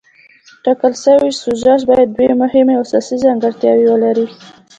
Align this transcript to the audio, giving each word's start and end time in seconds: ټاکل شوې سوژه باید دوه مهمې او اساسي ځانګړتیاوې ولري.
ټاکل 0.63 0.93
شوې 1.03 1.29
سوژه 1.41 1.73
باید 1.89 2.09
دوه 2.17 2.33
مهمې 2.41 2.73
او 2.77 2.83
اساسي 2.87 3.15
ځانګړتیاوې 3.25 3.85
ولري. 3.89 4.27